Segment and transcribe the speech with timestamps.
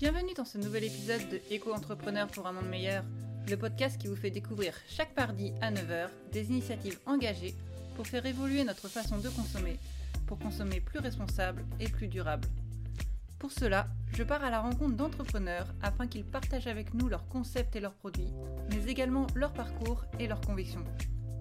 [0.00, 3.04] Bienvenue dans ce nouvel épisode de Éco-entrepreneur pour un monde meilleur,
[3.50, 7.54] le podcast qui vous fait découvrir chaque mardi à 9h des initiatives engagées
[7.96, 9.76] pour faire évoluer notre façon de consommer,
[10.26, 12.48] pour consommer plus responsable et plus durable.
[13.38, 17.76] Pour cela, je pars à la rencontre d'entrepreneurs afin qu'ils partagent avec nous leurs concepts
[17.76, 18.32] et leurs produits,
[18.70, 20.84] mais également leur parcours et leurs convictions.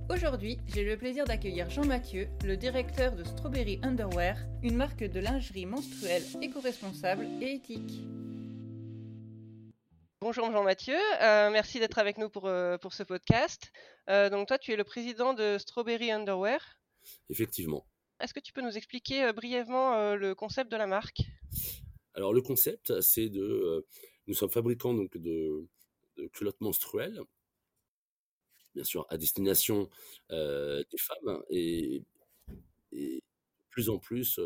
[0.10, 5.20] Aujourd'hui, j'ai le plaisir d'accueillir Jean Mathieu, le directeur de Strawberry Underwear, une marque de
[5.22, 8.04] lingerie menstruelle éco-responsable et éthique.
[10.30, 10.94] Bonjour Jean-Mathieu,
[11.24, 13.72] euh, merci d'être avec nous pour, euh, pour ce podcast.
[14.10, 16.80] Euh, donc toi, tu es le président de Strawberry Underwear.
[17.32, 17.88] Effectivement.
[18.20, 21.24] Est-ce que tu peux nous expliquer brièvement le concept de la marque?
[22.14, 23.88] Alors le concept, c'est de...
[24.28, 25.68] nous sommes fabricants donc, de,
[26.32, 27.20] culottes menstruelles,
[28.76, 29.90] bien sûr à destination
[30.30, 32.04] des femmes, et,
[32.92, 34.40] et, de plus en plus,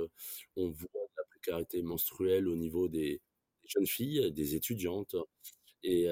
[0.56, 3.20] on voit la précarité menstruelle au niveau des
[3.66, 5.18] jeunes filles, des étudiantes,
[5.84, 6.08] et,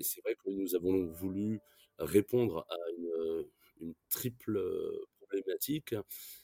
[0.00, 1.60] c'est vrai que nous avons voulu
[1.98, 4.60] répondre à une, triple
[5.20, 5.94] problématique,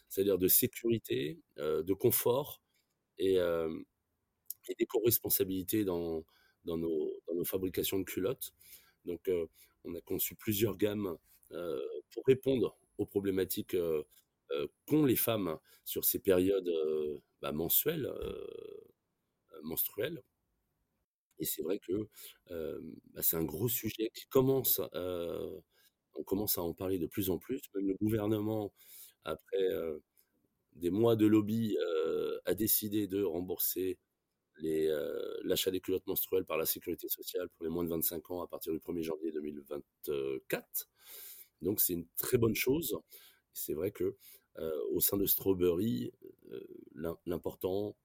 [0.08, 2.62] c'est-à-dire de sécurité, de confort
[3.18, 6.24] et, et d'éco-responsabilité dans,
[6.64, 8.52] nos fabrications de culottes.
[9.04, 9.28] Donc,
[9.84, 11.16] on a conçu plusieurs gammes
[11.50, 13.76] pour répondre aux problématiques
[14.86, 16.70] qu'ont les femmes sur ces périodes
[17.42, 18.08] bah, mensuelles,
[19.62, 20.22] menstruelles.
[21.38, 22.08] Et c'est vrai que
[23.14, 27.38] bah, c'est un gros sujet qui commence, on commence à en parler de plus en
[27.38, 27.60] plus.
[27.74, 28.72] Le gouvernement,
[29.24, 29.68] après
[30.74, 31.76] des mois de lobby,
[32.46, 33.98] a décidé de rembourser
[35.44, 38.48] l'achat des culottes menstruelles par la sécurité sociale pour les moins de 25 ans à
[38.48, 40.88] partir du 1er janvier 2024.
[41.62, 42.96] Donc c'est une très bonne chose.
[43.52, 44.16] C'est vrai que
[44.92, 46.12] au sein de Strawberry,
[47.26, 47.96] l'important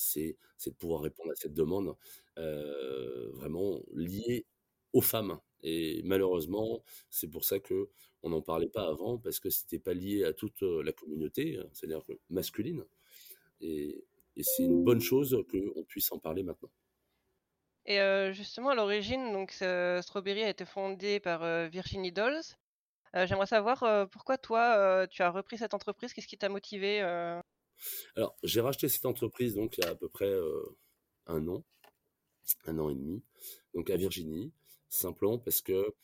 [0.00, 1.94] c'est de pouvoir répondre à cette demande
[2.36, 4.46] vraiment liée
[4.92, 5.38] aux femmes.
[5.62, 7.90] Et malheureusement, c'est pour ça que
[8.22, 11.66] on n'en parlait pas avant parce que c'était pas lié à toute la communauté, hein,
[11.72, 12.84] c'est-à-dire masculine.
[13.60, 14.04] Et,
[14.42, 16.70] c'est une bonne chose qu'on puisse en parler maintenant.
[17.84, 17.98] Et
[18.32, 22.40] justement, à l'origine, donc Strawberry a été fondée par Virginie Dolls.
[23.12, 26.14] J'aimerais savoir pourquoi toi, tu as repris cette entreprise?
[26.14, 27.02] Qu'est-ce qui t'a motivé
[28.16, 30.76] alors, j'ai racheté cette entreprise donc il y a à peu près euh,
[31.26, 31.64] un an,
[32.66, 33.22] un an et demi,
[33.74, 34.52] donc à Virginie,
[34.88, 35.94] simplement parce que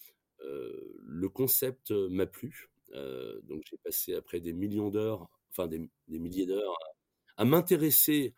[0.40, 2.70] euh, le concept m'a plu.
[2.92, 6.76] Euh, donc j'ai passé après des millions d'heures, enfin des, milliers d'heures,
[7.36, 8.34] à, m'intéresser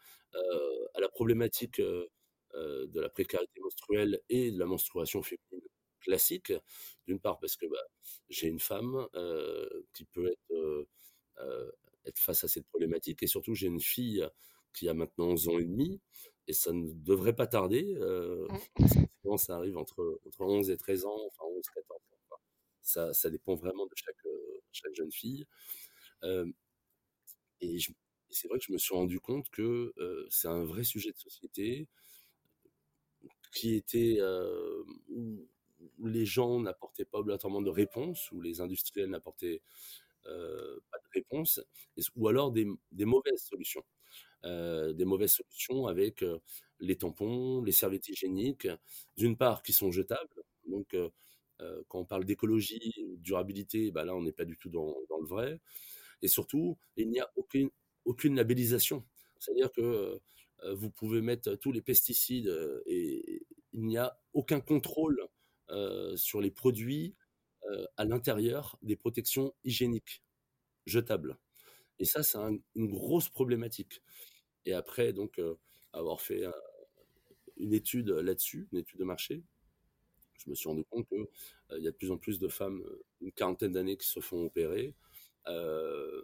[0.95, 5.69] à la problématique de la précarité menstruelle et de la menstruation féminine
[6.01, 6.53] classique.
[7.07, 7.85] D'une part parce que bah,
[8.29, 9.07] j'ai une femme
[9.93, 10.87] qui peut être
[12.07, 13.23] être face à cette problématique.
[13.23, 14.27] Et surtout, j'ai une fille
[14.73, 16.01] qui a maintenant 11 ans et demi,
[16.47, 17.97] et ça ne devrait pas tarder.
[18.01, 18.47] Euh,
[18.79, 19.37] mmh.
[19.37, 22.01] ça arrive entre, entre 11 et 13 ans, enfin 11, 14
[22.31, 22.37] ans.
[22.83, 24.17] Ça, ça dépend vraiment de chaque,
[24.73, 25.47] chaque jeune fille.
[26.25, 26.47] Euh,
[27.61, 27.79] et,
[28.31, 31.19] c'est vrai que je me suis rendu compte que euh, c'est un vrai sujet de
[31.19, 31.89] société
[33.53, 34.21] qui était
[35.09, 35.49] où
[35.99, 39.63] les gens n'apportaient pas obligatoirement de réponse, où les industriels n'apportaient
[40.27, 41.61] euh, pas de réponse,
[42.17, 42.67] ou alors des,
[43.05, 43.85] mauvaises solutions.
[44.45, 46.39] Euh, des mauvaises solutions avec euh,
[46.81, 48.69] les tampons, les serviettes hygiéniques,
[49.17, 50.43] d'une part qui sont jetables.
[50.67, 50.95] Donc,
[51.89, 55.61] quand on parle d'écologie, durabilité, bah là, on n'est pas du tout dans, le vrai.
[56.23, 57.71] Et surtout, il n'y a aucune,
[58.05, 59.05] aucune labellisation.
[59.41, 60.21] C'est-à-dire que
[60.75, 62.55] vous pouvez mettre tous les pesticides
[62.87, 63.43] et
[63.73, 65.27] il n'y a aucun contrôle
[66.17, 67.17] sur les produits
[67.71, 70.23] euh, à l'intérieur des protections hygiéniques
[70.87, 71.39] jetables.
[71.99, 74.03] Et ça, c'est une grosse problématique.
[74.65, 75.57] Et après, donc, euh,
[75.93, 76.45] avoir fait
[77.57, 79.43] une étude là-dessus, une étude de marché,
[80.39, 81.27] je me suis rendu compte qu'il
[81.73, 82.83] euh, y a de plus en plus de femmes,
[83.21, 84.95] une quarantaine d'années, qui se font opérer.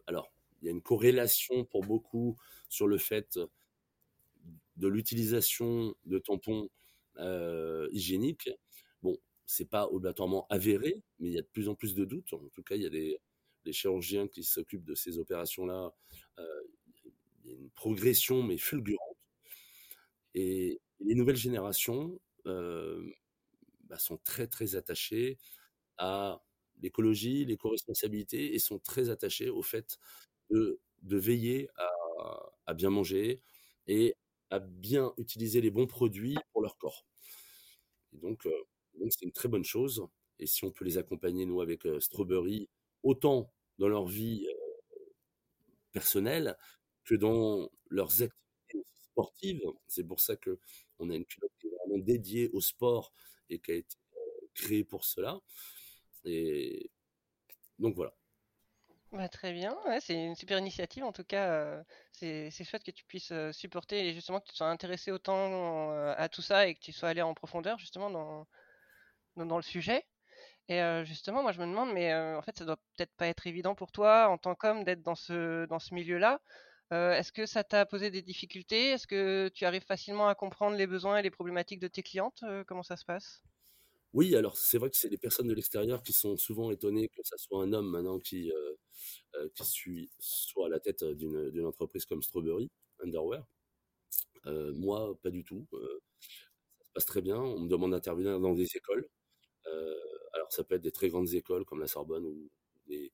[0.07, 0.33] alors,
[0.63, 2.39] il y a une corrélation pour beaucoup
[2.69, 3.39] sur le fait
[4.77, 6.71] de l'utilisation de tampons
[7.93, 8.51] hygiéniques
[9.47, 12.33] c'est pas obligatoirement avéré, mais il y a de plus en plus de doutes.
[12.33, 13.21] En tout cas, il y a des,
[13.73, 15.93] chirurgiens qui s'occupent de ces opérations-là.
[16.39, 16.63] Euh,
[17.45, 19.17] il y a une progression, mais fulgurante.
[20.35, 23.05] Et, les nouvelles générations euh,
[23.89, 25.39] bah, sont très, très attachées
[25.99, 26.43] à
[26.81, 29.99] l'écologie, l'éco-responsabilité, et sont très attachées au fait
[30.51, 31.69] de, veiller
[32.67, 33.43] à, bien manger
[33.87, 34.17] et
[34.51, 37.05] à bien utiliser les bons produits pour leur corps.
[38.13, 38.53] Et donc, euh,
[39.01, 40.07] donc c'est une très bonne chose.
[40.39, 42.69] Et si on peut les accompagner, nous, avec Strawberry,
[43.03, 44.47] autant dans leur vie
[45.93, 46.57] personnelle
[47.05, 49.63] que dans leurs activités sportive.
[49.87, 50.59] C'est pour ça que
[50.99, 53.13] on a une culotte qui est vraiment dédiée au sport
[53.49, 53.97] et qui a été
[54.55, 55.39] créée pour cela.
[56.25, 56.91] Et
[57.79, 58.15] donc voilà.
[59.13, 61.85] Bah, très bien, c'est une super initiative en tout cas.
[62.11, 66.29] c'est c'est chouette que tu puisses supporter et justement que tu sois intéressé autant à
[66.29, 68.49] tout ça et que tu sois allé en profondeur justement dans,
[69.37, 70.05] dans, le sujet.
[70.69, 73.75] Et justement, moi je me demande, mais en fait ça doit peut-être pas être évident
[73.75, 76.41] pour toi en tant qu'homme d'être dans ce, milieu-là.
[76.91, 78.91] Est-ce que ça t'a posé des difficultés?
[78.91, 82.45] Est-ce que tu arrives facilement à comprendre les besoins et les problématiques de tes clientes?
[82.67, 83.43] Comment ça se passe?
[84.15, 87.21] Oui, alors c'est vrai que c'est les personnes de l'extérieur qui sont souvent étonnées que
[87.25, 88.53] ça soit un homme maintenant qui,
[89.57, 92.71] qui soit à la tête d'une entreprise comme Strawberry
[93.03, 93.45] Underwear.
[94.47, 95.67] moi, pas du tout.
[95.73, 97.39] ça se passe très bien.
[97.39, 99.09] On me demande d'intervenir dans des écoles.
[99.67, 102.51] Alors ça peut être des très grandes écoles comme la Sorbonne ou
[102.87, 103.11] des,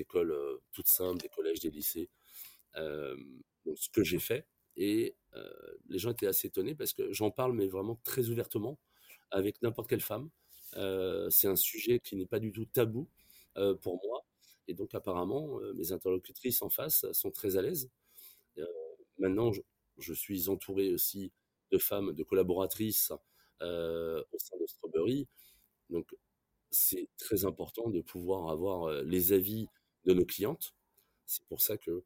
[0.00, 0.34] écoles
[0.72, 2.08] toutes simples, des collèges, des lycées.
[2.74, 4.46] donc ce que j'ai fait.
[4.76, 5.16] Et
[5.88, 8.78] les gens étaient assez étonnés parce que j'en parle, mais vraiment très ouvertement,
[9.30, 10.30] avec n'importe quelle femme.
[11.30, 13.08] c'est un sujet qui n'est pas du tout tabou
[13.82, 14.24] pour moi.
[14.68, 17.90] Et donc apparemment, mes interlocutrices en face sont très à l'aise.
[19.18, 19.50] maintenant,
[19.98, 21.32] je, suis entouré aussi
[21.70, 23.12] de femmes, de collaboratrices
[23.60, 25.28] au sein de Strawberry.
[25.90, 26.14] Donc
[26.70, 29.66] c'est très important de pouvoir avoir les avis
[30.04, 30.72] de nos clientes.
[31.26, 32.02] C'est pour ça que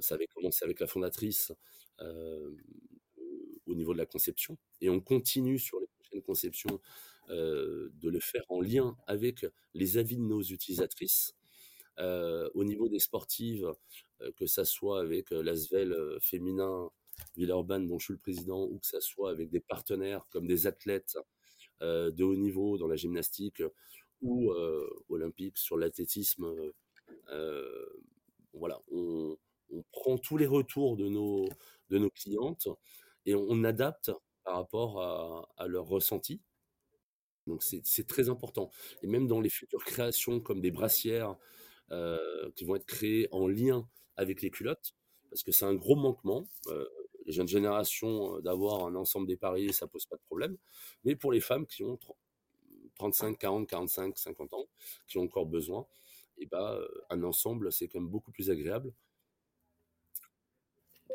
[0.00, 1.52] ça avait commencé avec la fondatrice
[2.00, 4.56] au niveau de la conception.
[4.80, 6.80] Et on continue sur les prochaines conceptions
[7.28, 9.44] de le faire en lien avec
[9.74, 11.34] les avis de nos utilisatrices.
[12.54, 13.72] au niveau des sportives,
[14.36, 16.90] que ça soit avec l'Asvel féminin
[17.36, 20.66] Villeurbanne dont je suis le président, ou que ça soit avec des partenaires comme des
[20.66, 21.18] athlètes
[21.80, 23.62] de haut niveau dans la gymnastique
[24.22, 24.52] ou
[25.08, 26.46] olympique sur l'athlétisme.
[28.52, 29.36] voilà, on,
[29.92, 31.46] prend tous les retours de nos,
[31.90, 32.68] de nos clientes
[33.26, 34.10] et on, adapte
[34.44, 36.40] par rapport à, à leur ressenti.
[37.48, 38.70] Donc c'est très important.
[39.02, 41.36] Et même dans les futures créations comme des brassières
[41.90, 44.94] euh, qui vont être créées en lien avec les culottes,
[45.30, 46.46] parce que c'est un gros manquement.
[46.66, 46.86] Euh,
[47.28, 50.56] les jeunes générations, d'avoir un ensemble dépareillé, ça pose pas de problème.
[51.04, 51.98] Mais pour les femmes qui ont
[52.96, 54.66] 35, 40, 45, 50 ans,
[55.06, 55.86] qui ont encore besoin,
[56.38, 56.80] et eh ben,
[57.10, 58.94] un ensemble, c'est quand même beaucoup plus agréable.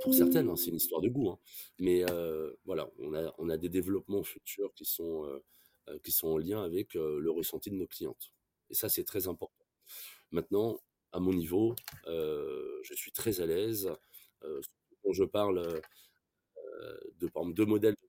[0.02, 1.30] Pour certaines, hein, c'est une histoire de goût.
[1.30, 1.40] Hein.
[1.80, 2.06] Mais
[2.66, 5.42] voilà, on a, on a des développements futurs qui sont,
[6.04, 8.34] qui sont en lien avec le ressenti de nos clientes.
[8.70, 9.66] Et ça, c'est très important.
[10.30, 10.80] Maintenant,
[11.12, 11.76] à mon niveau,
[12.06, 13.90] je suis très à l'aise.
[15.04, 15.82] Quand je parle
[17.20, 18.08] de, par exemple, deux modèles de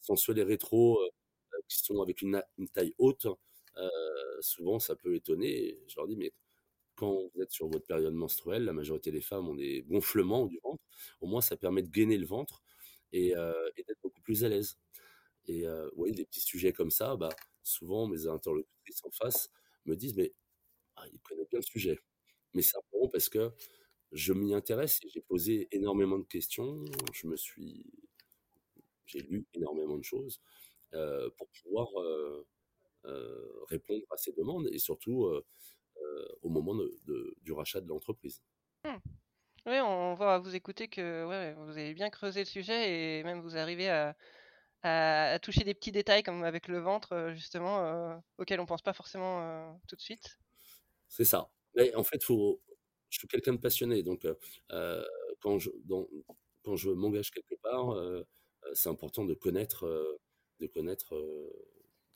[0.00, 0.98] sensuels et rétro
[1.68, 2.42] qui sont avec une,
[2.72, 3.26] taille haute,
[4.40, 5.78] souvent ça peut étonner.
[5.88, 6.32] Je leur dis, mais
[6.94, 10.58] quand vous êtes sur votre période menstruelle, la majorité des femmes ont des gonflements du
[10.62, 10.82] ventre.
[11.20, 12.62] Au moins, ça permet de gainer le ventre
[13.12, 13.34] et,
[13.76, 14.78] d'être beaucoup plus à l'aise.
[15.46, 15.64] Et
[15.96, 17.30] oui, des petits sujets comme ça, bah,
[17.62, 19.50] souvent mes interlocutrices en face
[19.86, 20.32] me disent, mais
[20.96, 21.98] ah, ils connaissent bien le sujet.
[22.54, 23.52] Mais simplement parce que
[24.12, 26.84] je m'y intéresse et j'ai posé énormément de questions.
[27.12, 27.86] Je me suis,
[29.06, 30.40] j'ai lu énormément de choses
[31.36, 31.88] pour pouvoir
[33.68, 35.28] répondre à ces demandes et surtout
[36.42, 36.74] au moment
[37.42, 38.42] du rachat de l'entreprise.
[38.84, 38.96] Mmh.
[39.66, 43.40] Oui, on va vous écouter que ouais, vous avez bien creusé le sujet et même
[43.40, 44.16] vous arrivez à,
[44.82, 49.78] à, toucher des petits détails comme avec le ventre, justement, auxquels on pense pas forcément
[49.86, 50.38] tout de suite.
[51.08, 51.50] C'est ça.
[51.74, 52.60] Mais en fait, faut,
[53.10, 54.26] je suis quelqu'un de passionné, donc
[55.40, 57.96] quand je, m'engage quelque part,
[58.74, 59.86] c'est important de connaître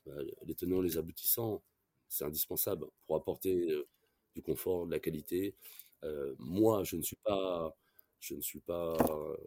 [0.06, 0.12] bah,
[0.44, 1.62] les tenants, les aboutissants.
[2.08, 3.68] C'est indispensable pour apporter
[4.34, 5.54] du confort, de la qualité.
[6.38, 7.74] moi, je ne suis pas,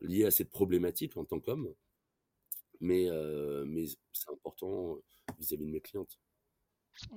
[0.01, 1.73] lié à cette problématique en tant qu'homme,
[2.81, 3.07] mais
[4.13, 4.99] c'est important
[5.37, 6.19] vis-à-vis de mes clientes.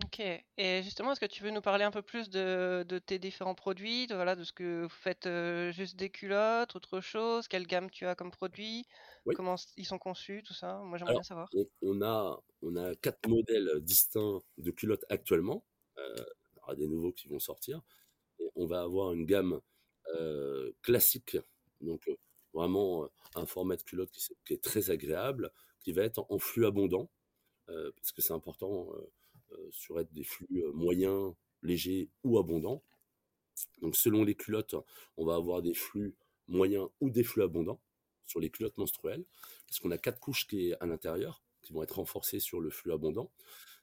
[0.04, 0.20] Ok.
[0.20, 3.54] Et justement, est-ce que tu veux nous parler un peu plus de, de tes différents
[3.54, 5.28] produits, de, voilà, de ce que vous faites
[5.72, 8.86] juste des culottes, autre chose, quelle gamme tu as comme produit?
[9.34, 10.78] Comment ils sont conçus, tout ça?
[10.84, 11.50] Moi, j'aimerais bien savoir.
[11.82, 15.64] On, a, on a quatre modèles distincts de culottes actuellement.
[15.98, 16.14] Euh,
[16.52, 17.82] il y aura des nouveaux qui vont sortir.
[18.38, 19.60] Et on va avoir une gamme
[20.14, 21.36] euh, classique,
[21.80, 22.16] donc euh,
[22.54, 27.10] vraiment un format de culotte qui, est très agréable, qui va être en, flux abondant,
[27.66, 28.90] parce que c'est important
[29.70, 32.82] sur être des flux moyens, légers ou abondants.
[33.80, 34.74] Donc selon les culottes,
[35.16, 36.14] on va avoir des flux
[36.46, 37.80] moyens ou des flux abondants
[38.26, 39.24] sur les culottes menstruelles,
[39.66, 42.70] parce qu'on a quatre couches qui est à l'intérieur, qui vont être renforcées sur le
[42.70, 43.32] flux abondant,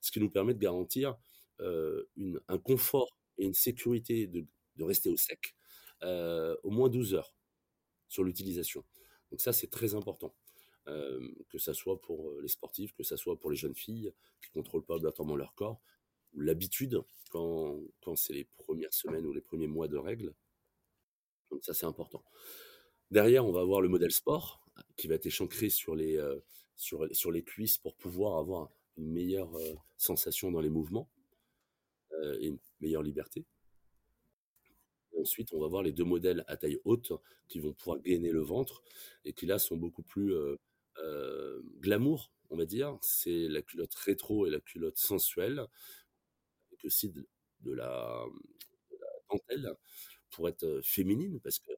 [0.01, 1.15] ce qui nous permet de garantir
[1.61, 4.45] euh, une, un confort et une sécurité de,
[4.75, 5.55] de rester au sec
[6.03, 7.33] euh, au moins 12 heures
[8.07, 8.83] sur l'utilisation.
[9.31, 10.35] Donc ça, c'est très important.
[10.85, 14.85] Que ça soit pour les sportifs, que ça soit pour les jeunes filles qui contrôlent
[14.85, 15.81] pas obligatoirement leur corps,
[16.35, 17.01] l'habitude
[17.31, 20.33] quand, quand c'est les premières semaines ou les premiers mois de règles.
[21.51, 22.23] Donc ça, c'est important.
[23.11, 24.61] Derrière, on va avoir le modèle sport
[24.97, 26.19] qui va être échancré sur les,
[26.75, 29.51] sur, sur les cuisses pour pouvoir avoir une meilleure
[29.97, 31.09] sensation dans les mouvements
[32.39, 33.45] et une meilleure liberté.
[35.19, 37.13] ensuite, on va voir les deux modèles à taille haute
[37.47, 38.83] qui vont pouvoir gainer le ventre
[39.23, 40.33] et qui là sont beaucoup plus
[41.79, 42.97] glamour, on va dire.
[43.01, 45.65] C'est la culotte rétro et la culotte sensuelle,
[46.67, 47.25] avec aussi de,
[47.73, 48.23] la,
[48.91, 49.73] de la, dentelle
[50.31, 51.71] pour être féminine, parce que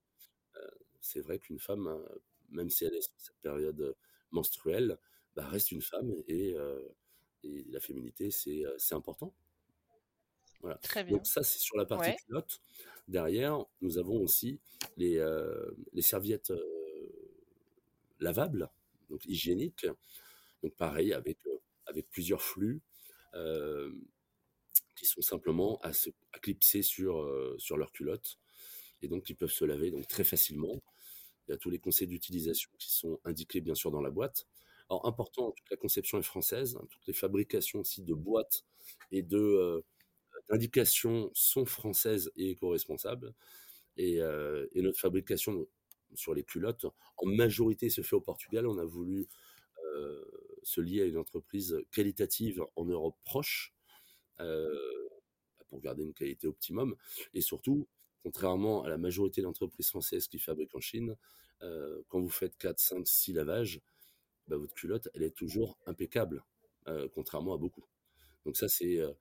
[0.99, 2.03] c'est vrai qu'une femme,
[2.49, 3.95] même si elle est sur cette période
[4.31, 4.97] menstruelle,
[5.35, 6.55] bah, reste une femme et,
[7.43, 9.33] et la féminité, c'est important.
[10.61, 10.77] Voilà.
[10.77, 11.17] Très bien.
[11.17, 12.61] Donc ça, c'est sur la partie culotte.
[13.07, 14.59] Derrière, nous avons aussi
[14.97, 15.23] les,
[15.93, 16.51] les serviettes
[18.19, 18.69] lavables,
[19.09, 19.87] donc hygiéniques.
[20.63, 21.37] Donc pareil, avec,
[21.85, 22.81] avec plusieurs flux
[24.95, 28.39] qui sont simplement à, se, à clipser sur, sur leur culotte
[29.01, 30.81] et donc qui peuvent se laver donc très facilement.
[31.47, 34.47] Il y a tous les conseils d'utilisation qui sont indiqués bien sûr dans la boîte.
[34.89, 38.65] Alors important, toute la conception est française, hein, toutes les fabrications aussi de boîtes
[39.11, 39.81] et de euh,
[40.49, 43.33] d'indications sont françaises et éco-responsables.
[43.97, 45.67] Et, euh, et, notre fabrication
[46.13, 46.85] sur les culottes,
[47.17, 48.67] en majorité, se fait au Portugal.
[48.67, 49.27] On a voulu
[49.85, 50.23] euh,
[50.63, 53.73] se lier à une entreprise qualitative en Europe proche
[55.67, 56.95] pour garder une qualité optimum.
[57.33, 57.87] Et surtout,
[58.21, 61.15] contrairement à la majorité d'entreprises françaises qui fabriquent en Chine,
[61.59, 63.81] quand vous faites 4, 5, 6 lavages,
[64.47, 66.43] bah, votre culotte, elle est toujours impeccable,
[66.87, 67.83] euh, contrairement à beaucoup.
[68.45, 69.11] Donc ça, c'est euh,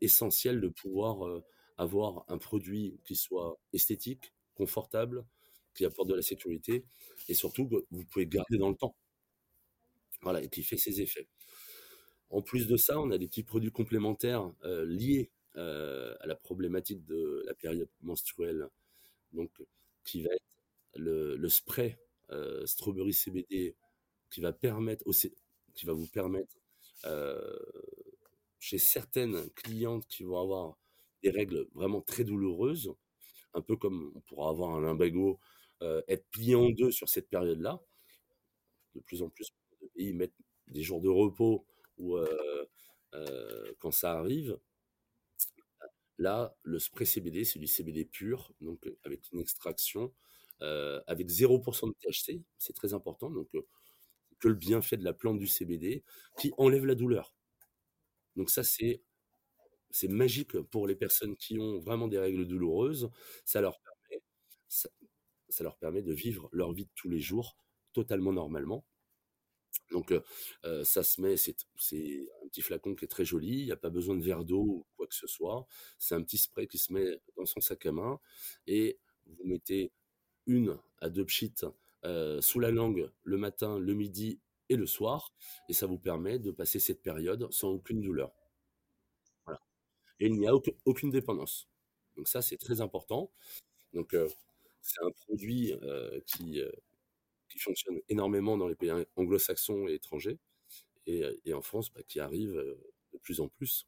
[0.00, 1.44] essentiel de pouvoir euh,
[1.76, 5.24] avoir un produit qui soit esthétique, confortable,
[5.74, 6.84] qui apporte de la sécurité,
[7.28, 8.96] et surtout que vous pouvez garder dans le temps.
[10.22, 11.28] Voilà, et qui fait ses effets.
[12.28, 17.42] En plus de ça, on a des petits produits complémentaires liés à la problématique de
[17.46, 18.68] la période menstruelle,
[19.32, 19.50] donc
[20.04, 20.44] qui va être
[20.96, 21.98] le, spray
[22.64, 23.76] Strawberry CBD
[24.30, 25.34] qui va permettre aussi,
[25.74, 26.54] qui va vous permettre
[27.04, 27.58] euh,
[28.58, 30.78] chez certaines clientes qui vont avoir
[31.22, 32.94] des règles vraiment très douloureuses,
[33.54, 35.38] un peu comme on pourra avoir un limbago,
[35.82, 37.80] euh, être plié en deux sur cette période-là.
[38.94, 40.34] De plus en plus de pays mettent
[40.68, 41.66] des jours de repos
[41.98, 44.58] ou euh, quand ça arrive.
[46.18, 50.12] Là, le spray CBD, c'est du CBD pur, donc avec une extraction,
[50.60, 53.30] avec 0% de THC, c'est très important.
[53.30, 53.48] Donc,
[54.40, 56.02] que le bienfait de la plante du CBD
[56.38, 57.34] qui enlève la douleur.
[58.36, 59.02] Donc ça, c'est
[60.08, 63.10] magique pour les personnes qui ont vraiment des règles douloureuses.
[63.44, 63.80] Ça leur
[65.60, 67.56] leur permet de vivre leur vie de tous les jours
[67.92, 68.84] totalement normalement.
[69.90, 70.12] Donc
[70.64, 71.56] euh, ça se met, c'est
[72.42, 74.62] un petit flacon qui est très joli, il n'y a pas besoin de verre d'eau
[74.62, 75.66] ou quoi que ce soit.
[75.98, 78.20] C'est un petit spray qui se met dans son sac à main
[78.66, 79.92] et vous mettez
[80.46, 81.66] une à deux pchites
[82.04, 85.34] euh, sous la langue le matin, le midi et le soir,
[85.68, 88.32] et ça vous permet de passer cette période sans aucune douleur.
[90.20, 90.52] Et il n'y a
[90.84, 91.68] aucune dépendance.
[92.16, 93.32] Donc ça, c'est très important.
[93.94, 94.28] Donc euh,
[94.82, 96.60] c'est un produit euh, qui,
[97.48, 100.38] qui fonctionne énormément dans les pays anglo-saxons et étrangers,
[101.06, 102.52] et, et en France, bah, qui arrive
[103.12, 103.86] de plus en plus.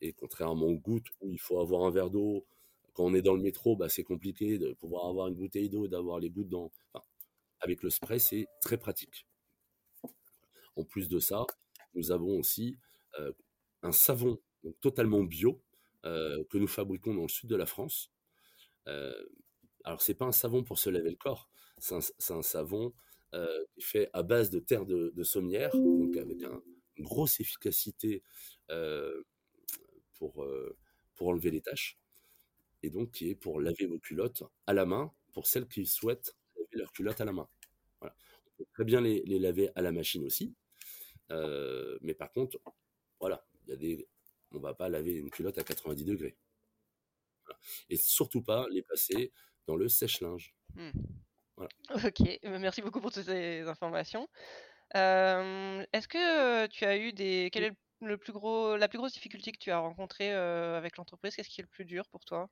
[0.00, 2.46] Et contrairement aux gouttes où il faut avoir un verre d'eau,
[2.94, 5.88] quand on est dans le métro, bah, c'est compliqué de pouvoir avoir une bouteille d'eau,
[5.88, 6.70] d'avoir les gouttes dans.
[7.60, 9.26] Avec le spray, c'est très pratique.
[10.76, 11.46] En plus de ça,
[11.94, 12.78] nous avons aussi
[13.18, 13.32] euh,
[13.82, 14.38] un savon
[14.80, 15.62] totalement bio
[16.04, 18.10] euh, que nous fabriquons dans le sud de la France.
[18.88, 19.14] Euh,
[19.84, 21.48] alors, c'est pas un savon pour se laver le corps,
[21.78, 21.94] c'est
[22.30, 22.92] un, savon
[23.34, 26.42] euh, fait à base de terre de, sommière, donc avec
[26.96, 28.22] une grosse efficacité
[30.14, 30.46] pour,
[31.14, 31.98] pour enlever les taches,
[32.82, 36.36] et donc qui est pour laver vos culottes à la main pour celles qui souhaitent
[36.72, 37.48] leurs culottes à la main.
[38.00, 38.08] On
[38.56, 40.54] peut très bien les, laver à la machine aussi.
[41.30, 42.60] Euh, mais par contre,
[43.20, 43.44] voilà,
[44.52, 46.36] on va pas laver une culotte à 90 degrés.
[47.88, 49.32] Et surtout pas les passer
[49.66, 50.54] dans le sèche-linge.
[50.74, 50.90] Hmm.
[52.06, 54.26] Ok, merci beaucoup pour toutes ces informations.
[54.96, 57.50] Euh, est-ce que tu as eu des.
[57.52, 60.96] Quel est le plus gros, la plus grosse difficulté que tu as rencontrée euh, avec
[60.96, 61.36] l'entreprise?
[61.36, 62.48] Qu'est-ce qui est le plus dur pour toi?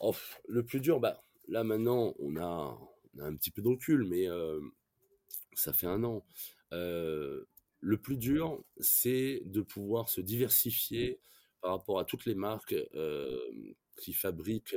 [0.00, 0.14] Oh,
[0.48, 2.78] Le plus dur, bah, Là maintenant, on a,
[3.18, 4.60] un petit peu de recul, mais euh,
[5.54, 6.24] ça fait un an.
[6.72, 7.44] Euh,
[7.80, 11.20] le plus dur, c'est de pouvoir se diversifier
[11.62, 12.74] par rapport à toutes les marques
[13.98, 14.76] qui fabriquent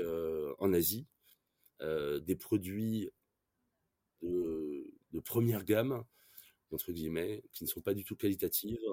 [0.59, 1.07] en Asie
[1.81, 3.11] des produits
[4.21, 6.03] de de première gamme,
[6.71, 8.85] entre guillemets, qui ne sont pas du tout qualitatives.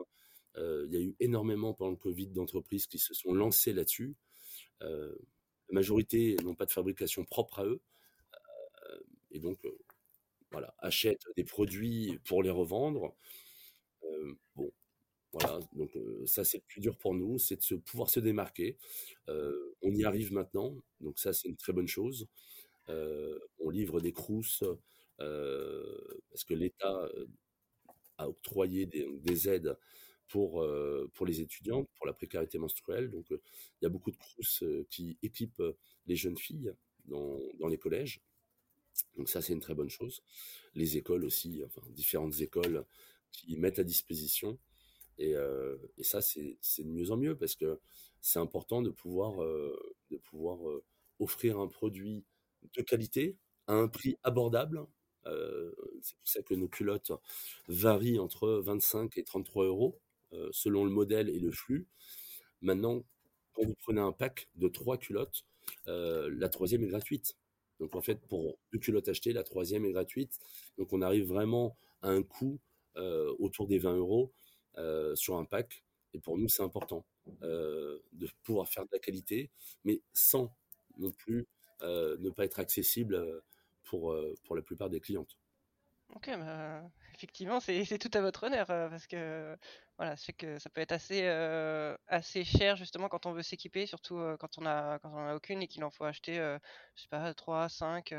[0.56, 4.14] il y a eu énormément pendant le Covid d'entreprises qui se sont lancées là-dessus.
[4.80, 5.10] la
[5.70, 7.80] majorité n'ont pas de fabrication propre à eux.
[9.32, 9.58] et donc,
[10.50, 13.14] voilà, achètent des produits pour les revendre.
[14.54, 14.72] bon,
[15.32, 15.96] voilà, donc
[16.26, 18.76] ça c'est le plus dur pour nous, c'est de se, pouvoir se démarquer.
[19.28, 22.28] on y arrive maintenant, donc ça c'est une très bonne chose.
[22.88, 24.64] on livre des crousses
[25.16, 27.08] parce que l'État
[28.18, 29.76] a octroyé des, aides
[30.28, 30.66] pour,
[31.14, 33.10] pour les étudiants, pour la précarité menstruelle.
[33.10, 33.38] Donc il
[33.82, 35.62] y a beaucoup de crousses qui équipent
[36.06, 36.74] les jeunes filles
[37.06, 38.20] dans, dans les collèges.
[39.16, 40.22] Donc ça c'est une très bonne chose.
[40.74, 42.84] Les écoles aussi, enfin différentes écoles
[43.30, 44.58] qui mettent à disposition
[45.18, 45.34] et,
[46.02, 47.80] ça, c'est de mieux en mieux parce que
[48.20, 49.36] c'est important de pouvoir,
[50.10, 50.58] de pouvoir
[51.18, 52.24] offrir un produit
[52.76, 54.84] de qualité à un prix abordable.
[55.24, 57.12] c'est pour ça que nos culottes
[57.68, 60.00] varient entre 25 et 33 euros
[60.50, 61.86] selon le modèle et le flux.
[62.60, 63.04] Maintenant,
[63.52, 65.44] quand vous prenez un pack de trois culottes,
[65.86, 67.36] la troisième est gratuite.
[67.80, 70.38] Donc en fait, pour deux culottes achetées, la troisième est gratuite.
[70.78, 72.60] Donc on arrive vraiment à un coût
[73.38, 74.41] autour des 20 euros euh,
[75.14, 75.84] sur un pack.
[76.14, 77.04] Et pour nous, c'est important
[77.42, 79.50] euh, de pouvoir faire de la qualité,
[79.84, 80.54] mais sans
[80.98, 81.46] non plus
[81.82, 83.42] euh, ne pas être accessible
[83.84, 84.14] pour,
[84.44, 85.36] pour la plupart des clientes.
[86.14, 86.82] Ok, bah,
[87.14, 89.56] effectivement, c'est tout à votre honneur parce que
[89.96, 91.26] voilà, c'est que ça peut être assez,
[92.08, 95.62] assez cher justement quand on veut s'équiper, surtout quand on a quand on a aucune
[95.62, 98.14] et qu'il en faut acheter, je sais pas, 3, 5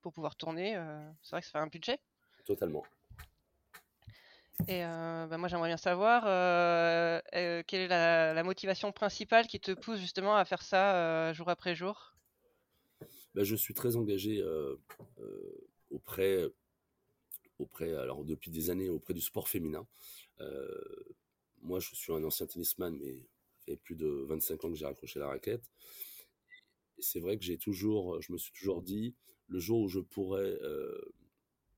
[0.00, 0.74] pour pouvoir tourner.
[1.22, 1.98] c'est vrai que ça fait un budget.
[2.44, 2.84] Totalement.
[4.68, 9.60] Et euh, bah, moi, j'aimerais bien savoir euh, euh, quelle est la, motivation principale qui
[9.60, 12.14] te pousse justement à faire ça jour après jour?
[13.34, 14.42] Bah, Je suis très engagé
[15.90, 16.44] auprès,
[17.58, 19.86] auprès, alors depuis des années, auprès du sport féminin.
[21.60, 23.18] moi, je suis un ancien tennisman, mais
[23.58, 25.64] ça fait plus de 25 ans que j'ai raccroché la raquette.
[26.96, 29.14] Et c'est vrai que j'ai toujours, je me suis toujours dit,
[29.48, 30.58] le jour où je pourrais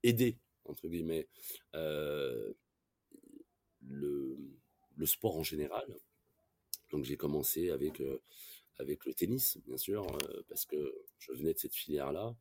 [0.02, 1.28] aider entre guillemets,
[3.88, 4.36] le,
[5.04, 5.86] sport en général.
[6.90, 8.20] Donc j'ai commencé avec, euh,
[8.78, 12.34] avec le tennis, bien sûr, euh, parce que je venais de cette filière-là.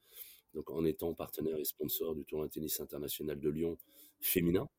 [0.54, 3.78] Donc en étant partenaire et sponsor du tournoi tennis international de Lyon
[4.20, 4.70] féminin.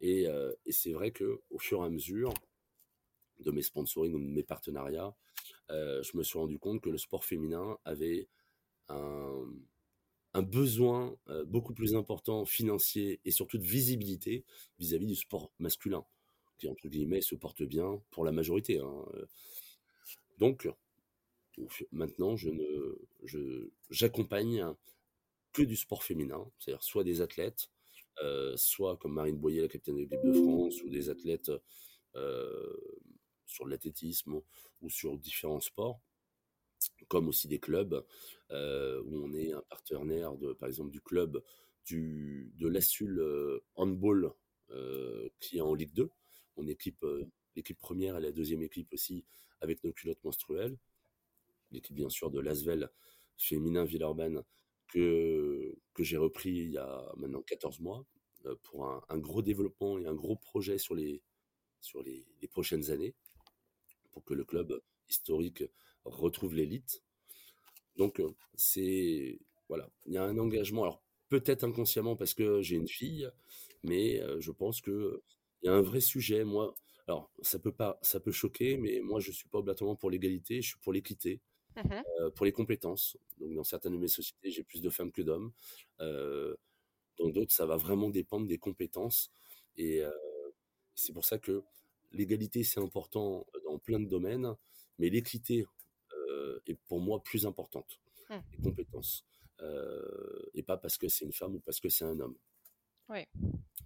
[0.00, 2.34] Et, euh, et c'est vrai que au fur et à mesure
[3.40, 5.14] de mes sponsoring ou de mes partenariats,
[5.68, 8.28] je me suis rendu compte que le sport féminin avait
[8.88, 9.46] un,
[10.36, 14.44] un besoin euh, beaucoup plus important financier et surtout de visibilité
[14.78, 16.04] vis-à-vis du sport masculin,
[16.58, 18.78] qui entre guillemets se porte bien pour la majorité.
[18.78, 19.24] Hein, euh.
[20.36, 20.68] Donc,
[21.90, 24.74] maintenant, je ne, j'accompagne
[25.54, 27.70] que du sport féminin, c'est-à-dire soit des athlètes,
[28.22, 31.50] euh, soit comme Marine Boyer, la capitaine de l'équipe de France, ou des athlètes
[33.46, 34.40] sur l'athlétisme
[34.82, 36.00] ou sur différents sports
[37.08, 38.04] comme aussi des clubs
[38.50, 41.42] euh, où on est un partenaire de, par exemple, du club
[41.84, 44.32] du, de l'Assul euh, Handball
[44.70, 46.10] euh, qui est en Ligue 2.
[46.56, 47.04] On équipe
[47.54, 49.24] l'équipe première et la deuxième équipe aussi
[49.60, 50.76] avec nos culottes menstruelles.
[51.70, 52.90] L'équipe bien sûr de l'Asvel
[53.36, 54.42] féminin Villeurbanne
[54.88, 58.06] que, que j'ai repris il y a maintenant 14 mois
[58.62, 61.20] pour un, gros développement et un gros projet sur les,
[61.80, 63.14] sur les prochaines années
[64.12, 65.64] pour que le club historique
[66.06, 67.02] retrouve l'élite.
[67.96, 69.38] Donc, euh, c'est.
[69.68, 70.84] Voilà, il y a un engagement.
[70.84, 73.28] Alors, peut-être inconsciemment parce que j'ai une fille,
[73.82, 75.18] mais euh, je pense qu'il
[75.62, 76.44] y a un vrai sujet.
[76.44, 76.74] Moi,
[77.08, 80.10] alors, ça peut, pas, ça peut choquer, mais moi, je ne suis pas obligatoirement pour
[80.10, 81.40] l'égalité, je suis pour l'équité.
[81.76, 83.18] Mmh euh, pour les compétences.
[83.38, 85.52] Donc, dans certaines de mes sociétés, j'ai plus de femmes que d'hommes.
[85.98, 89.30] dans d'autres, ça va vraiment dépendre des compétences.
[89.76, 90.00] Et
[90.94, 91.62] c'est pour ça que
[92.12, 94.54] l'égalité, c'est important dans plein de domaines,
[94.98, 95.66] mais l'équité
[96.66, 98.00] est pour moi plus importante.
[98.30, 98.42] Hum.
[98.52, 99.24] Les compétences.
[99.60, 102.36] Euh, et pas parce que c'est une femme ou parce que c'est un homme.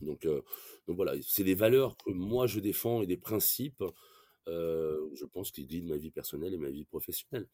[0.01, 0.43] Donc, euh,
[0.87, 3.85] donc voilà, c'est des valeurs que moi je défends et des principes,
[4.47, 7.47] je pense, qui guident ma vie personnelle et ma vie professionnelle.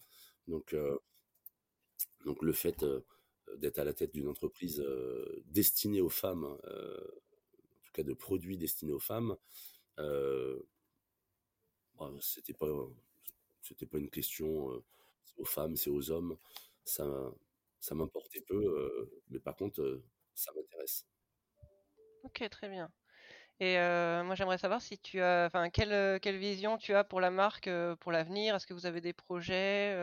[0.47, 0.77] Donc,
[2.25, 2.85] donc le fait
[3.57, 4.85] d'être à la tête d'une entreprise
[5.47, 6.57] destinée aux femmes, en
[7.85, 9.37] tout cas de produits destinés aux femmes,
[9.97, 10.55] bah,
[12.21, 12.69] c'était pas
[13.69, 14.85] c'était pas une question euh,
[15.39, 16.37] aux femmes, c'est aux hommes.
[16.85, 17.05] Ça,
[17.81, 21.07] ça m'importait peu, euh, mais par contre, euh, ça m'intéresse.
[22.23, 22.91] Ok, très bien.
[23.59, 23.77] Et
[24.25, 27.71] moi, j'aimerais savoir si tu as, enfin, quelle, quelle vision tu as pour la marque
[28.01, 28.55] pour l'avenir?
[28.55, 29.97] Est-ce que vous avez des projets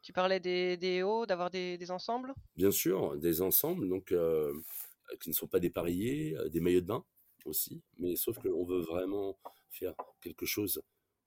[0.00, 2.32] Tu parlais des, des hauts, d'avoir des, des, ensembles?
[2.56, 3.86] Bien sûr, des ensembles.
[3.86, 4.14] Donc,
[5.20, 7.04] qui ne sont pas dépareillés, des maillots de bain
[7.44, 10.80] aussi, mais sauf qu'on veut vraiment faire quelque chose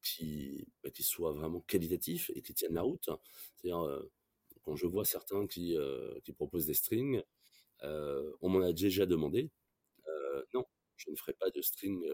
[0.03, 3.09] qui, bah, qui soit vraiment qualitatif et qui tienne la route.
[3.55, 4.03] C'est-à-dire,
[4.63, 5.75] quand je vois certains qui,
[6.23, 7.23] qui proposent des strings,
[7.81, 9.49] on m'en a déjà demandé.
[10.53, 10.65] non,
[10.97, 12.05] je ne ferai pas de string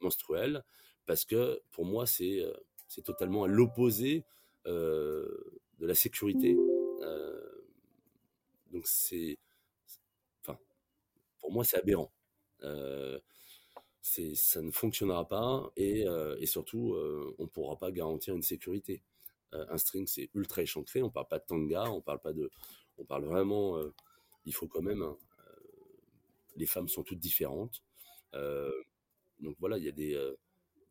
[0.00, 0.64] menstruel
[1.06, 2.42] parce que pour moi, c'est
[2.88, 4.24] c'est totalement à l'opposé
[4.66, 6.56] de la sécurité.
[8.72, 9.38] donc c'est,
[10.42, 10.58] enfin,
[11.38, 12.12] pour moi, c'est aberrant
[14.04, 19.02] ça ne fonctionnera pas et, euh, surtout, euh, on ne pourra pas garantir une sécurité.
[19.54, 22.50] Euh, un string, c'est ultra échancré, on parle pas de tanga, on parle pas de,
[22.98, 23.80] on parle vraiment,
[24.44, 25.16] il faut quand même, hein,
[26.56, 27.82] les femmes sont toutes différentes.
[29.40, 30.34] donc voilà, il y a des,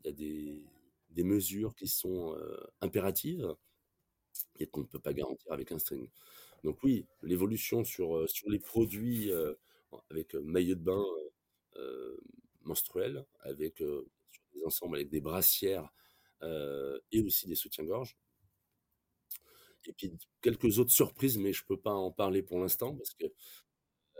[0.05, 0.63] il y
[1.09, 2.35] des mesures qui sont
[2.81, 3.55] impératives
[4.59, 6.09] et qu'on ne peut pas garantir avec un string.
[6.63, 9.31] Donc oui, l'évolution sur, sur les produits
[10.09, 11.05] avec maillot de bain,
[12.63, 14.07] menstruels, avec euh,
[14.53, 15.89] des ensembles avec des brassières
[16.41, 18.17] euh, et aussi des soutiens-gorge.
[19.85, 23.13] Et puis quelques autres surprises, mais je ne peux pas en parler pour l'instant parce
[23.13, 23.25] que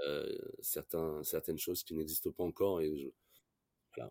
[0.06, 3.13] euh, certains, certaines choses qui n'existent pas encore et
[3.95, 4.01] je,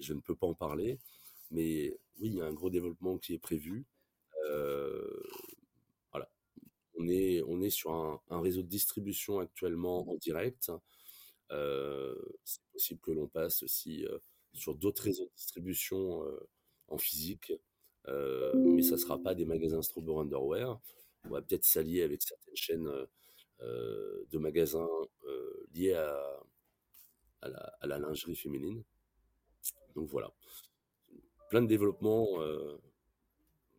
[0.00, 0.98] je ne peux pas en parler.
[1.50, 3.86] Mais oui, il y a un gros développement qui est prévu.
[6.10, 6.28] voilà.
[6.98, 10.72] On est, on est sur un, réseau de distribution actuellement en direct.
[11.50, 14.18] Euh, c'est possible que l'on passe aussi euh,
[14.52, 16.48] sur d'autres réseaux de distribution euh,
[16.88, 17.52] en physique,
[18.54, 20.80] mais ça ne sera pas des magasins Strobo Underwear.
[21.24, 22.90] On va peut-être s'allier avec certaines chaînes
[23.60, 24.88] de magasins
[25.74, 26.40] liés à,
[27.42, 28.82] à, la, lingerie féminine.
[29.94, 30.32] Donc voilà,
[31.50, 32.38] plein de développements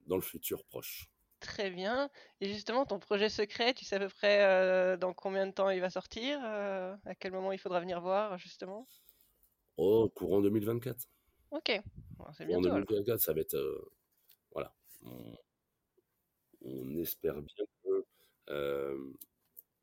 [0.05, 1.09] dans le futur proche.
[1.39, 2.09] Très bien.
[2.41, 5.69] Et justement, ton projet secret, tu sais à peu près euh, dans combien de temps
[5.69, 8.87] il va sortir euh, À quel moment il faudra venir voir, justement?
[9.77, 11.07] Oh, courant 2024.
[11.51, 11.81] Ok,
[12.33, 12.59] c'est bien.
[12.59, 13.55] Courant 2024, ça va être.
[13.55, 13.91] Euh,
[14.51, 14.73] voilà.
[16.61, 18.05] On, espère bien que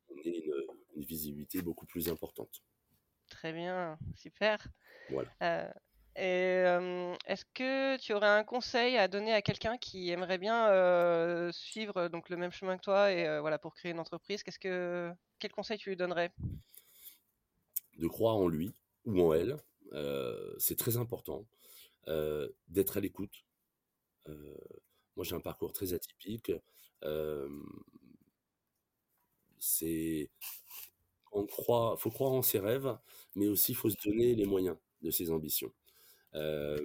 [0.08, 0.54] on ait une,
[0.96, 2.62] une, visibilité beaucoup plus importante.
[3.30, 4.68] Très bien, super.
[5.08, 5.72] Voilà.
[6.18, 6.64] Et
[7.26, 12.30] est-ce que tu aurais un conseil à donner à quelqu'un qui aimerait bien suivre donc
[12.30, 15.76] le même chemin que toi et voilà pour créer une entreprise Qu'est-ce que quel conseil
[15.76, 16.32] tu lui donnerais?
[17.98, 18.72] De croire en lui
[19.04, 19.58] ou en elle,
[20.58, 21.46] c'est très important.
[22.68, 23.44] D'être à l'écoute.
[24.26, 26.50] moi, j'ai un parcours très atypique.
[29.58, 30.30] c'est
[31.32, 32.96] on croit, faut croire en ses rêves,
[33.34, 35.72] mais aussi faut se donner les moyens de ses ambitions.
[36.36, 36.78] Euh,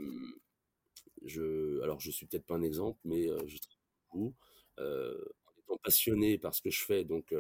[1.26, 4.36] je, alors, je suis peut-être pas un exemple, mais euh, je travaille beaucoup
[4.80, 7.04] euh, en étant passionné par ce que je fais.
[7.04, 7.34] Donc,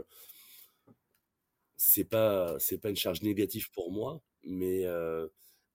[1.77, 4.85] c'est pas c'est pas une charge négative pour moi, mais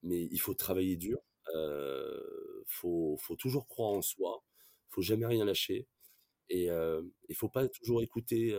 [0.02, 1.18] mais il faut travailler dur.
[1.54, 2.20] Euh,
[2.66, 4.44] faut faut toujours croire en soi.
[4.88, 5.86] Faut jamais rien lâcher.
[6.50, 6.68] Et
[7.28, 8.56] il faut pas toujours écouter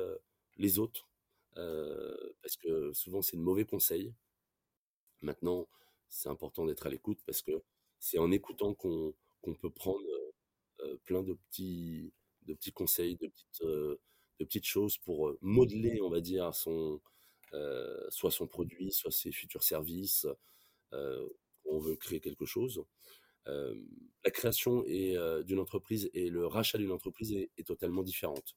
[0.58, 1.10] les autres
[1.56, 4.14] parce que souvent c'est de mauvais conseils.
[5.22, 5.68] Maintenant,
[6.10, 7.64] c'est important d'être à l'écoute parce que
[8.00, 9.14] c'est en écoutant qu'on
[9.60, 10.06] peut prendre
[10.82, 12.14] euh, plein de petits,
[12.74, 13.98] conseils, de petites, euh,
[14.64, 20.28] choses pour euh, modeler, on va dire, soit son produit, soit ses futurs services.
[20.92, 22.84] on veut créer quelque chose.
[23.46, 28.56] la création d'une entreprise et le rachat d'une entreprise est, est, totalement différente.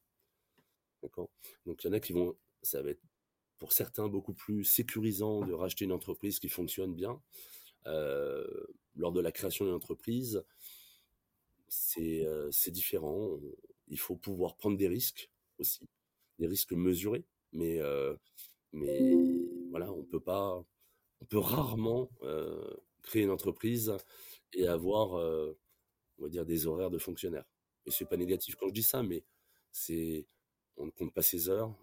[1.01, 1.29] D'accord?
[1.65, 3.01] Donc il y en a qui vont, ça va être
[3.61, 7.21] pour certains beaucoup plus sécurisant de racheter une entreprise qui fonctionne bien.
[7.85, 8.43] Euh,
[8.95, 10.43] lors de la création d'une entreprise,
[11.67, 13.37] c'est euh, différent.
[13.87, 15.87] Il faut pouvoir prendre des risques aussi,
[16.39, 18.15] des risques mesurés, mais, euh,
[18.73, 19.15] mais
[19.69, 20.65] voilà, on peut pas,
[21.21, 22.09] on peut rarement
[23.03, 23.95] créer une entreprise
[24.53, 27.45] et avoir, on va dire, des horaires de fonctionnaires.
[27.85, 29.23] Et c'est pas négatif quand je dis ça, mais
[29.71, 30.25] c'est,
[30.77, 31.77] on ne compte pas ses heures.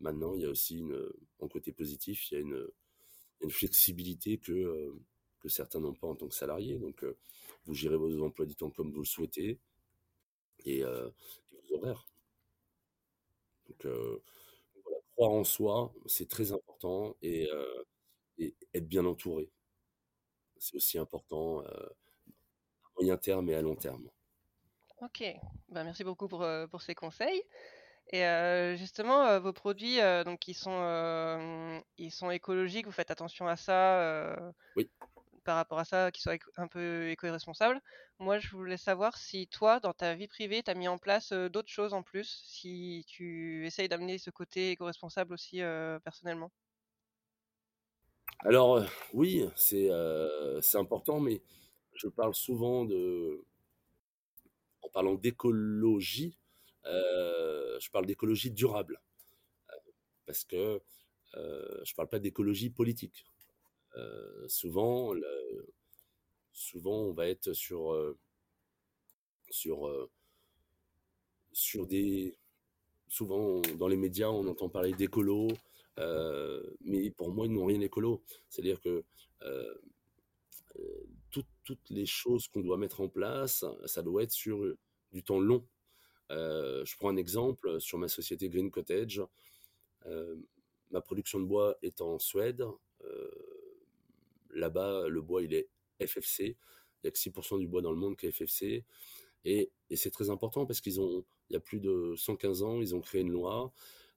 [0.00, 2.68] Maintenant, il y a aussi une, en côté positif, il y a une,
[3.50, 4.98] flexibilité que, euh,
[5.40, 6.78] que certains n'ont pas en tant que salariés.
[6.78, 7.18] Donc, euh,
[7.66, 9.58] vous gérez vos emplois du temps comme vous le souhaitez
[10.64, 11.10] et, euh,
[11.52, 12.08] vos horaires.
[13.68, 13.86] Donc,
[15.14, 17.48] croire en soi, c'est très important et,
[18.38, 19.50] et, être bien entouré.
[20.58, 21.92] C'est aussi important à
[22.96, 24.10] moyen terme et à long terme.
[25.02, 25.22] Ok,
[25.68, 27.42] ben, merci beaucoup pour ces conseils.
[28.12, 32.86] Et euh, justement, euh, vos produits, euh, donc ils sont, ils sont écologiques.
[32.86, 34.52] Vous faites attention à ça.
[34.76, 34.88] Oui.
[35.44, 37.80] Par rapport à ça, qu'ils soient un peu éco-responsables.
[38.18, 41.32] Moi, je voulais savoir si toi, dans ta vie privée, tu as mis en place
[41.32, 45.60] d'autres choses en plus, si tu essayes d'amener ce côté éco-responsable aussi
[46.04, 46.50] personnellement?
[48.40, 49.90] Alors, oui, c'est
[50.74, 51.42] important, mais
[51.94, 53.44] je parle souvent de,
[54.82, 56.38] en parlant d'écologie,
[56.84, 59.00] je parle d'écologie durable,
[60.26, 60.80] parce que
[61.36, 63.24] euh, je parle pas d'écologie politique.
[63.96, 65.12] Euh, souvent,
[66.52, 68.16] souvent, on va être sur, euh,
[69.50, 70.10] sur, euh,
[71.52, 72.36] sur des,
[73.08, 75.48] souvent dans les médias, on entend parler d'écolo,
[75.98, 78.22] euh, mais pour moi, ils n'ont rien d'écolo.
[78.48, 79.04] C'est-à-dire que
[79.42, 79.74] euh,
[80.76, 84.64] euh, toutes les choses qu'on doit mettre en place, ça doit être sur
[85.12, 85.66] du temps long.
[86.30, 89.22] Euh, je prends un exemple sur ma société Green Cottage.
[90.06, 90.36] Euh,
[90.90, 92.64] ma production de bois est en Suède.
[93.04, 93.30] Euh,
[94.50, 95.68] Là-bas, le bois, il est
[96.00, 96.44] FFC.
[96.46, 96.56] Il
[97.04, 98.84] n'y a que 6% du bois dans le monde qui est FFC.
[99.44, 102.94] Et, c'est très important parce qu'ils ont, il y a plus de 115 ans, ils
[102.94, 103.72] ont créé une loi.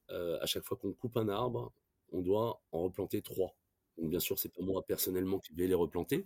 [0.09, 1.73] Euh, à chaque fois qu'on coupe un arbre,
[2.11, 3.55] on doit en replanter trois.
[3.97, 6.25] Donc, bien sûr, c'est pas moi personnellement qui vais les replanter,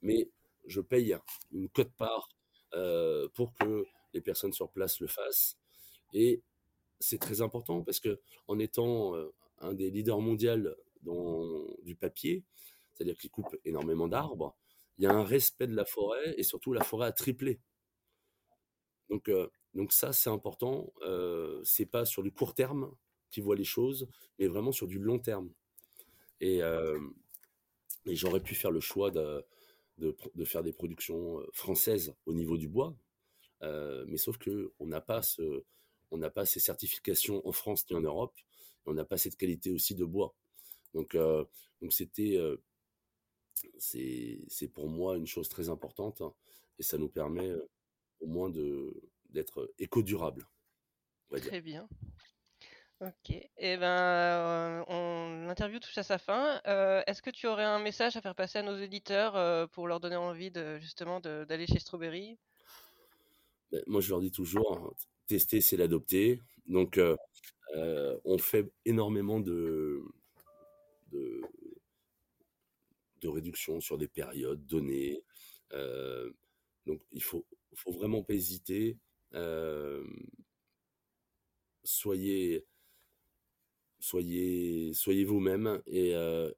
[0.00, 0.30] mais
[0.66, 1.16] je paye
[1.52, 2.28] une cote-part
[2.74, 5.56] euh, pour que les personnes sur place le fassent.
[6.12, 6.42] Et
[7.00, 12.44] c'est très important parce que en étant euh, un des leaders mondiaux dans du papier,
[12.94, 14.56] c'est-à-dire qu'il coupe énormément d'arbres,
[14.98, 17.60] il y a un respect de la forêt et surtout la forêt a triplé.
[19.08, 20.92] Donc, euh, donc ça, c'est important.
[21.02, 22.94] Euh, c'est pas sur du court terme
[23.30, 25.50] qu'ils voient les choses, mais vraiment sur du long terme.
[26.40, 26.60] Et,
[28.06, 29.44] j'aurais pu faire le choix de,
[30.44, 32.94] faire des productions françaises au niveau du bois,
[33.62, 38.34] mais sauf que on n'a pas ces certifications en France ni en Europe,
[38.86, 40.34] on n'a pas cette qualité aussi de bois.
[40.94, 41.44] Donc, euh,
[41.90, 42.62] c'était, euh,
[43.78, 46.34] c'est, pour moi une chose très importante, hein,
[46.78, 47.68] et ça nous permet euh,
[48.20, 48.50] au moins
[49.30, 50.46] d'être éco-durable.
[51.30, 51.88] Très bien.
[53.00, 53.30] Ok.
[53.56, 56.60] Et ben, euh, l'interview touche à sa fin.
[56.68, 59.88] Euh, est-ce que tu aurais un message à faire passer à nos éditeurs euh, pour
[59.88, 62.38] leur donner envie justement d'aller chez Strawberry?
[63.72, 64.92] Ben, moi, je leur dis toujours, hein,
[65.26, 66.40] tester, c'est l'adopter.
[66.66, 67.16] Donc, euh,
[67.76, 70.02] euh, on fait énormément de,
[71.10, 71.42] de,
[73.24, 75.22] réductions sur des périodes données.
[75.72, 76.30] Euh,
[76.86, 78.98] donc, il faut, faut vraiment pas hésiter.
[81.84, 82.66] Soyez,
[83.98, 86.10] soyez, soyez vous-même et,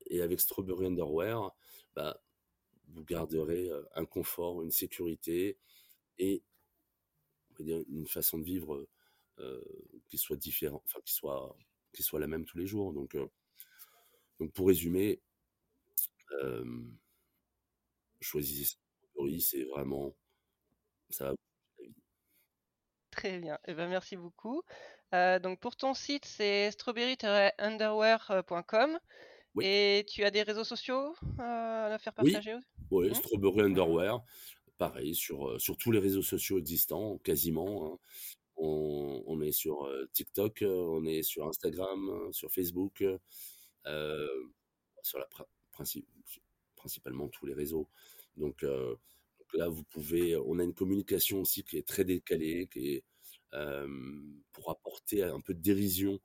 [0.06, 1.54] et avec Strawberry Underwear,
[1.94, 2.20] bah,
[2.88, 5.58] vous garderez un confort, une sécurité
[6.18, 6.42] et
[7.58, 8.86] on va dire, une façon de vivre
[9.38, 9.62] euh,
[10.08, 11.56] qui soit différente, enfin qui soit,
[11.92, 12.92] qui soit la même tous les jours.
[12.92, 13.26] Donc, euh,
[14.40, 15.20] donc pour résumer,
[16.42, 16.64] euh,
[18.20, 18.76] choisissez
[19.12, 20.14] Strawberry, c'est vraiment
[21.10, 21.34] ça va.
[23.10, 23.58] Très bien.
[23.66, 24.62] Et ben, merci beaucoup.
[25.14, 28.98] Euh, donc pour ton site, c'est strawberry-underwear.com
[29.54, 29.64] Oui.
[29.66, 32.56] et tu as des réseaux sociaux euh, à faire Oui, partager?
[32.90, 34.24] ouais, Hmm Strawberry Underwear,
[34.78, 37.94] pareil, sur, sur tous les réseaux sociaux existants, quasiment.
[37.94, 37.98] hein.
[38.56, 43.04] On, est sur TikTok, on est sur Instagram, euh, sur Facebook,
[43.86, 44.28] euh,
[45.02, 46.06] sur la pri- princi-
[46.76, 47.88] principalement tous les réseaux.
[48.36, 48.64] Donc,
[49.54, 53.04] là, vous pouvez, on a une communication aussi qui est très décalée, qui est
[54.52, 56.20] pour apporter un peu de dérision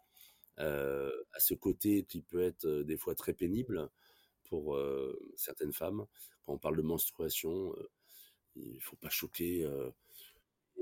[0.58, 3.90] à ce côté qui peut être des fois très pénible
[4.46, 4.80] pour
[5.36, 6.06] certaines femmes.
[6.46, 7.76] Quand on parle de menstruation,
[8.56, 9.64] il ne faut pas choquer.
[9.64, 9.90] euh,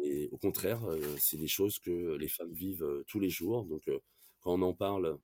[0.03, 3.65] et au contraire, euh, c'est des choses que les femmes vivent euh, tous les jours.
[3.65, 3.99] Donc, euh,
[4.41, 5.17] quand on en parle,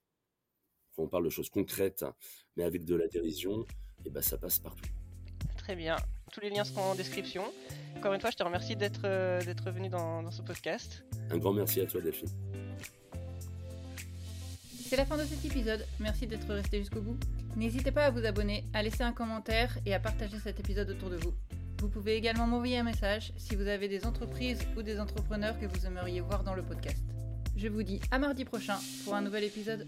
[0.96, 2.04] quand on parle de choses concrètes,
[2.56, 3.66] mais avec de la dérision,
[4.06, 4.90] et ben, ça passe partout.
[5.58, 5.96] Très bien.
[6.32, 7.44] Tous les liens seront en description.
[7.96, 11.06] Encore une fois, je te remercie d'être euh, d'être venu dans, dans ce podcast.
[11.30, 12.30] Un grand merci à toi, Delphine.
[14.80, 17.18] C'est la fin de cet épisode, merci d'être resté jusqu'au bout.
[17.56, 21.10] N'hésitez pas à vous abonner, à laisser un commentaire et à partager cet épisode autour
[21.10, 21.34] de vous.
[21.84, 25.66] Vous pouvez également m'envoyer un message si vous avez des entreprises ou des entrepreneurs que
[25.66, 27.04] vous aimeriez voir dans le podcast.
[27.58, 29.86] Je vous dis à mardi prochain pour un nouvel épisode.